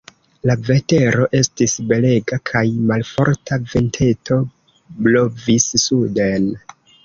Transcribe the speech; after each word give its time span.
La 0.49 0.53
vetero 0.69 1.27
estis 1.39 1.75
belega 1.91 2.39
kaj 2.51 2.63
malforta 2.93 3.61
venteto 3.75 4.41
blovis 5.07 5.73
suden. 5.89 6.53